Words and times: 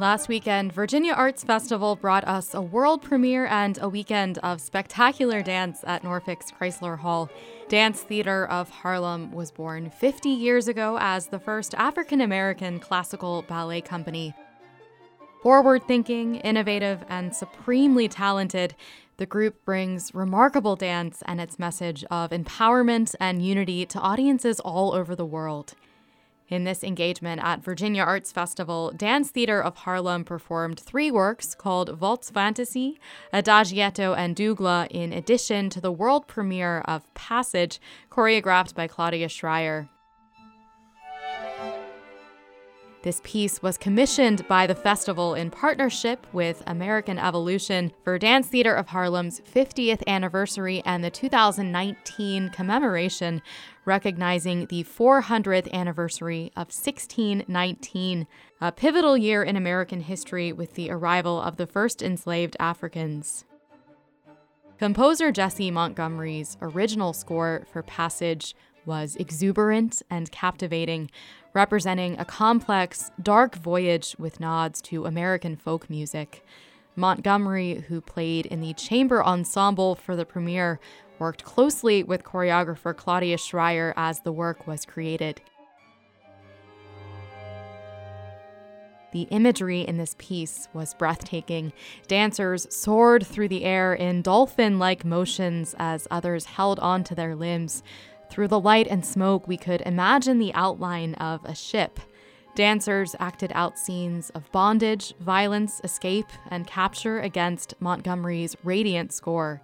Last 0.00 0.28
weekend, 0.28 0.72
Virginia 0.72 1.12
Arts 1.12 1.42
Festival 1.42 1.96
brought 1.96 2.22
us 2.22 2.54
a 2.54 2.62
world 2.62 3.02
premiere 3.02 3.46
and 3.46 3.76
a 3.82 3.88
weekend 3.88 4.38
of 4.44 4.60
spectacular 4.60 5.42
dance 5.42 5.80
at 5.84 6.04
Norfolk's 6.04 6.52
Chrysler 6.52 7.00
Hall. 7.00 7.28
Dance 7.68 8.02
Theater 8.02 8.46
of 8.46 8.70
Harlem 8.70 9.32
was 9.32 9.50
born 9.50 9.90
50 9.90 10.28
years 10.28 10.68
ago 10.68 10.98
as 11.00 11.26
the 11.26 11.40
first 11.40 11.74
African 11.74 12.20
American 12.20 12.78
classical 12.78 13.42
ballet 13.42 13.80
company. 13.80 14.34
Forward 15.42 15.82
thinking, 15.88 16.36
innovative, 16.36 17.04
and 17.08 17.34
supremely 17.34 18.06
talented, 18.06 18.76
the 19.16 19.26
group 19.26 19.64
brings 19.64 20.14
remarkable 20.14 20.76
dance 20.76 21.24
and 21.26 21.40
its 21.40 21.58
message 21.58 22.04
of 22.08 22.30
empowerment 22.30 23.16
and 23.18 23.44
unity 23.44 23.84
to 23.86 23.98
audiences 23.98 24.60
all 24.60 24.94
over 24.94 25.16
the 25.16 25.26
world. 25.26 25.74
In 26.48 26.64
this 26.64 26.82
engagement 26.82 27.42
at 27.44 27.62
Virginia 27.62 28.02
Arts 28.02 28.32
Festival, 28.32 28.90
Dance 28.96 29.30
Theater 29.30 29.62
of 29.62 29.76
Harlem 29.76 30.24
performed 30.24 30.80
three 30.80 31.10
works 31.10 31.54
called 31.54 32.00
Waltz 32.00 32.30
Fantasy, 32.30 32.98
Adagietto, 33.34 34.16
and 34.16 34.34
Dougla, 34.34 34.86
in 34.90 35.12
addition 35.12 35.68
to 35.68 35.80
the 35.80 35.92
world 35.92 36.26
premiere 36.26 36.80
of 36.86 37.12
Passage, 37.12 37.80
choreographed 38.10 38.74
by 38.74 38.86
Claudia 38.86 39.28
Schreier. 39.28 39.88
This 43.08 43.22
piece 43.24 43.62
was 43.62 43.78
commissioned 43.78 44.46
by 44.48 44.66
the 44.66 44.74
festival 44.74 45.34
in 45.34 45.50
partnership 45.50 46.26
with 46.34 46.62
American 46.66 47.18
Evolution 47.18 47.90
for 48.04 48.18
Dance 48.18 48.48
Theater 48.48 48.74
of 48.74 48.88
Harlem's 48.88 49.40
50th 49.50 50.06
anniversary 50.06 50.82
and 50.84 51.02
the 51.02 51.08
2019 51.08 52.50
commemoration, 52.50 53.40
recognizing 53.86 54.66
the 54.66 54.84
400th 54.84 55.72
anniversary 55.72 56.52
of 56.54 56.66
1619, 56.66 58.26
a 58.60 58.72
pivotal 58.72 59.16
year 59.16 59.42
in 59.42 59.56
American 59.56 60.00
history 60.02 60.52
with 60.52 60.74
the 60.74 60.90
arrival 60.90 61.40
of 61.40 61.56
the 61.56 61.66
first 61.66 62.02
enslaved 62.02 62.58
Africans. 62.60 63.46
Composer 64.78 65.32
Jessie 65.32 65.70
Montgomery's 65.70 66.58
original 66.60 67.14
score 67.14 67.66
for 67.72 67.82
Passage 67.82 68.54
was 68.88 69.14
exuberant 69.16 70.02
and 70.10 70.32
captivating, 70.32 71.08
representing 71.52 72.18
a 72.18 72.24
complex, 72.24 73.12
dark 73.22 73.54
voyage 73.54 74.16
with 74.18 74.40
nods 74.40 74.80
to 74.82 75.04
American 75.04 75.54
folk 75.54 75.88
music. 75.88 76.44
Montgomery, 76.96 77.84
who 77.88 78.00
played 78.00 78.46
in 78.46 78.60
the 78.60 78.72
chamber 78.72 79.22
ensemble 79.24 79.94
for 79.94 80.16
the 80.16 80.26
premiere, 80.26 80.80
worked 81.20 81.44
closely 81.44 82.02
with 82.02 82.24
choreographer 82.24 82.96
Claudia 82.96 83.36
Schreier 83.36 83.92
as 83.96 84.20
the 84.20 84.32
work 84.32 84.66
was 84.66 84.84
created. 84.84 85.40
The 89.10 89.22
imagery 89.30 89.82
in 89.82 89.96
this 89.96 90.14
piece 90.18 90.68
was 90.74 90.94
breathtaking. 90.94 91.72
Dancers 92.08 92.66
soared 92.74 93.26
through 93.26 93.48
the 93.48 93.64
air 93.64 93.94
in 93.94 94.20
dolphin 94.20 94.78
like 94.78 95.04
motions 95.04 95.74
as 95.78 96.06
others 96.10 96.44
held 96.44 96.78
onto 96.80 97.14
their 97.14 97.34
limbs. 97.34 97.82
Through 98.30 98.48
the 98.48 98.60
light 98.60 98.86
and 98.86 99.04
smoke, 99.04 99.48
we 99.48 99.56
could 99.56 99.80
imagine 99.82 100.38
the 100.38 100.54
outline 100.54 101.14
of 101.14 101.44
a 101.44 101.54
ship. 101.54 101.98
Dancers 102.54 103.14
acted 103.20 103.52
out 103.54 103.78
scenes 103.78 104.30
of 104.30 104.50
bondage, 104.50 105.14
violence, 105.20 105.80
escape, 105.84 106.26
and 106.50 106.66
capture 106.66 107.20
against 107.20 107.74
Montgomery's 107.80 108.56
radiant 108.64 109.12
score. 109.12 109.62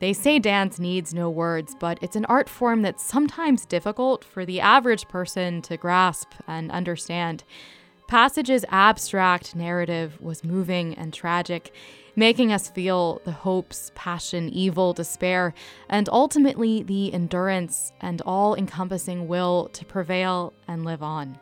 They 0.00 0.12
say 0.12 0.38
dance 0.38 0.78
needs 0.78 1.12
no 1.12 1.28
words, 1.30 1.76
but 1.78 1.98
it's 2.02 2.16
an 2.16 2.24
art 2.24 2.48
form 2.48 2.82
that's 2.82 3.04
sometimes 3.04 3.66
difficult 3.66 4.24
for 4.24 4.46
the 4.46 4.60
average 4.60 5.06
person 5.08 5.62
to 5.62 5.76
grasp 5.76 6.32
and 6.48 6.70
understand. 6.72 7.44
Passage's 8.08 8.64
abstract 8.70 9.54
narrative 9.54 10.20
was 10.20 10.42
moving 10.42 10.94
and 10.94 11.14
tragic, 11.14 11.72
making 12.16 12.52
us 12.52 12.68
feel 12.68 13.20
the 13.24 13.32
hopes, 13.32 13.90
passion, 13.94 14.48
evil, 14.48 14.92
despair, 14.92 15.54
and 15.88 16.08
ultimately 16.10 16.82
the 16.82 17.12
endurance 17.12 17.92
and 18.00 18.20
all 18.22 18.54
encompassing 18.54 19.28
will 19.28 19.68
to 19.72 19.84
prevail 19.84 20.52
and 20.68 20.84
live 20.84 21.02
on. 21.02 21.38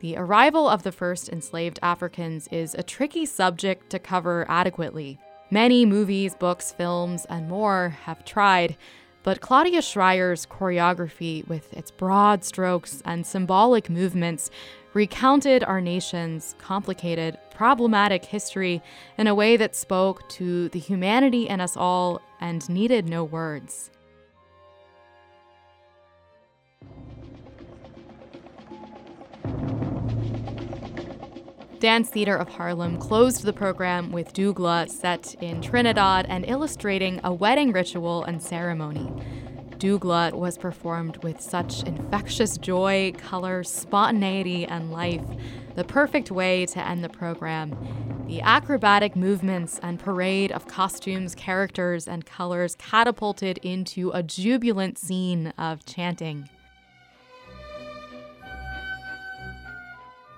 The 0.00 0.16
arrival 0.16 0.68
of 0.68 0.84
the 0.84 0.92
first 0.92 1.28
enslaved 1.28 1.78
Africans 1.82 2.48
is 2.52 2.74
a 2.74 2.82
tricky 2.84 3.26
subject 3.26 3.90
to 3.90 3.98
cover 3.98 4.46
adequately. 4.48 5.18
Many 5.50 5.86
movies, 5.86 6.34
books, 6.34 6.70
films, 6.70 7.24
and 7.28 7.48
more 7.48 7.96
have 8.04 8.24
tried, 8.24 8.76
but 9.28 9.42
Claudia 9.42 9.82
Schreier's 9.82 10.46
choreography, 10.46 11.46
with 11.46 11.70
its 11.74 11.90
broad 11.90 12.44
strokes 12.44 13.02
and 13.04 13.26
symbolic 13.26 13.90
movements, 13.90 14.50
recounted 14.94 15.62
our 15.62 15.82
nation's 15.82 16.54
complicated, 16.58 17.36
problematic 17.54 18.24
history 18.24 18.80
in 19.18 19.26
a 19.26 19.34
way 19.34 19.58
that 19.58 19.76
spoke 19.76 20.26
to 20.30 20.70
the 20.70 20.78
humanity 20.78 21.46
in 21.46 21.60
us 21.60 21.76
all 21.76 22.22
and 22.40 22.66
needed 22.70 23.06
no 23.06 23.22
words. 23.22 23.90
Dance 31.80 32.10
Theater 32.10 32.34
of 32.36 32.48
Harlem 32.48 32.98
closed 32.98 33.44
the 33.44 33.52
program 33.52 34.10
with 34.10 34.32
Dougla 34.32 34.90
set 34.90 35.36
in 35.40 35.62
Trinidad 35.62 36.26
and 36.28 36.44
illustrating 36.44 37.20
a 37.22 37.32
wedding 37.32 37.70
ritual 37.70 38.24
and 38.24 38.42
ceremony. 38.42 39.12
Dougla 39.78 40.32
was 40.32 40.58
performed 40.58 41.22
with 41.22 41.40
such 41.40 41.84
infectious 41.84 42.58
joy, 42.58 43.12
color, 43.16 43.62
spontaneity, 43.62 44.66
and 44.66 44.90
life, 44.90 45.24
the 45.76 45.84
perfect 45.84 46.32
way 46.32 46.66
to 46.66 46.84
end 46.84 47.04
the 47.04 47.08
program. 47.08 48.26
The 48.26 48.40
acrobatic 48.40 49.14
movements 49.14 49.78
and 49.80 50.00
parade 50.00 50.50
of 50.50 50.66
costumes, 50.66 51.36
characters, 51.36 52.08
and 52.08 52.26
colors 52.26 52.74
catapulted 52.74 53.58
into 53.58 54.10
a 54.10 54.24
jubilant 54.24 54.98
scene 54.98 55.52
of 55.56 55.86
chanting. 55.86 56.48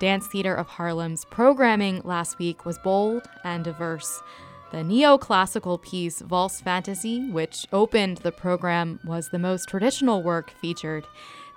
Dance 0.00 0.26
Theater 0.28 0.54
of 0.54 0.66
Harlem's 0.66 1.26
programming 1.26 2.00
last 2.04 2.38
week 2.38 2.64
was 2.64 2.78
bold 2.78 3.28
and 3.44 3.62
diverse. 3.62 4.22
The 4.70 4.78
neoclassical 4.78 5.82
piece 5.82 6.20
Valse 6.22 6.62
Fantaisie, 6.62 7.30
which 7.30 7.66
opened 7.70 8.16
the 8.18 8.32
program, 8.32 8.98
was 9.04 9.28
the 9.28 9.38
most 9.38 9.68
traditional 9.68 10.22
work 10.22 10.52
featured. 10.52 11.06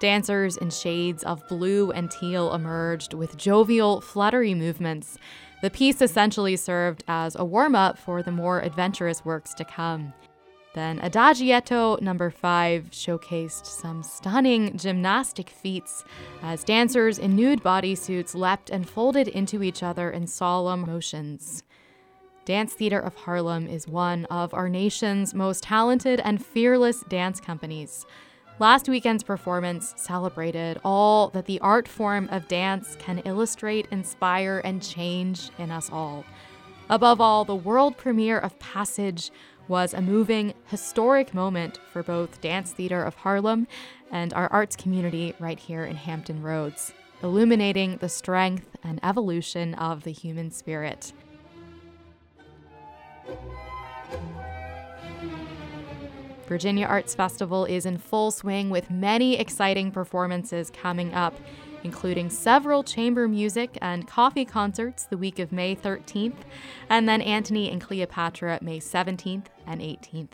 Dancers 0.01 0.57
in 0.57 0.71
shades 0.71 1.23
of 1.23 1.47
blue 1.47 1.91
and 1.91 2.11
teal 2.11 2.53
emerged 2.53 3.13
with 3.13 3.37
jovial, 3.37 4.01
fluttery 4.01 4.53
movements. 4.53 5.17
The 5.61 5.69
piece 5.69 6.01
essentially 6.01 6.57
served 6.57 7.05
as 7.07 7.37
a 7.37 7.45
warm 7.45 7.75
up 7.75 7.97
for 7.97 8.21
the 8.21 8.31
more 8.33 8.59
adventurous 8.59 9.23
works 9.23 9.53
to 9.53 9.63
come. 9.63 10.11
Then 10.73 10.99
Adagietto 10.99 12.01
number 12.01 12.31
five 12.31 12.89
showcased 12.89 13.67
some 13.67 14.01
stunning 14.01 14.75
gymnastic 14.75 15.49
feats 15.49 16.03
as 16.41 16.63
dancers 16.63 17.19
in 17.19 17.35
nude 17.35 17.61
bodysuits 17.61 18.33
leapt 18.33 18.71
and 18.71 18.89
folded 18.89 19.27
into 19.27 19.61
each 19.61 19.83
other 19.83 20.09
in 20.09 20.25
solemn 20.25 20.81
motions. 20.81 21.63
Dance 22.45 22.73
Theater 22.73 22.99
of 22.99 23.15
Harlem 23.15 23.67
is 23.67 23.87
one 23.87 24.25
of 24.25 24.53
our 24.53 24.67
nation's 24.67 25.33
most 25.33 25.63
talented 25.63 26.19
and 26.19 26.43
fearless 26.43 27.01
dance 27.07 27.39
companies. 27.39 28.05
Last 28.59 28.89
weekend's 28.89 29.23
performance 29.23 29.93
celebrated 29.95 30.79
all 30.83 31.29
that 31.29 31.45
the 31.45 31.59
art 31.59 31.87
form 31.87 32.27
of 32.31 32.47
dance 32.47 32.97
can 32.99 33.19
illustrate, 33.19 33.87
inspire, 33.91 34.59
and 34.65 34.81
change 34.81 35.51
in 35.57 35.71
us 35.71 35.89
all. 35.91 36.25
Above 36.89 37.21
all, 37.21 37.45
the 37.45 37.55
world 37.55 37.97
premiere 37.97 38.37
of 38.37 38.59
Passage 38.59 39.31
was 39.67 39.93
a 39.93 40.01
moving, 40.01 40.53
historic 40.67 41.33
moment 41.33 41.79
for 41.91 42.03
both 42.03 42.41
Dance 42.41 42.71
Theater 42.71 43.03
of 43.03 43.15
Harlem 43.15 43.67
and 44.11 44.33
our 44.33 44.51
arts 44.51 44.75
community 44.75 45.33
right 45.39 45.59
here 45.59 45.85
in 45.85 45.95
Hampton 45.95 46.43
Roads, 46.43 46.93
illuminating 47.21 47.97
the 47.97 48.09
strength 48.09 48.75
and 48.83 48.99
evolution 49.03 49.73
of 49.75 50.03
the 50.03 50.11
human 50.11 50.51
spirit. 50.51 51.13
Virginia 56.47 56.85
Arts 56.85 57.15
Festival 57.15 57.65
is 57.65 57.85
in 57.85 57.97
full 57.97 58.31
swing 58.31 58.69
with 58.69 58.91
many 58.91 59.35
exciting 59.39 59.91
performances 59.91 60.69
coming 60.69 61.13
up, 61.13 61.33
including 61.83 62.29
several 62.29 62.83
chamber 62.83 63.27
music 63.27 63.77
and 63.81 64.07
coffee 64.07 64.45
concerts 64.45 65.05
the 65.05 65.17
week 65.17 65.39
of 65.39 65.51
May 65.51 65.75
13th, 65.75 66.39
and 66.89 67.07
then 67.07 67.21
Antony 67.21 67.69
and 67.69 67.81
Cleopatra 67.81 68.59
May 68.61 68.79
17th 68.79 69.45
and 69.65 69.81
18th. 69.81 70.33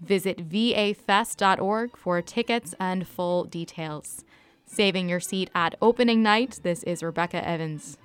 Visit 0.00 0.48
vafest.org 0.48 1.96
for 1.96 2.22
tickets 2.22 2.74
and 2.80 3.06
full 3.06 3.44
details. 3.44 4.24
Saving 4.64 5.08
your 5.08 5.20
seat 5.20 5.50
at 5.54 5.74
opening 5.82 6.22
night, 6.22 6.60
this 6.62 6.82
is 6.84 7.02
Rebecca 7.02 7.46
Evans. 7.46 7.98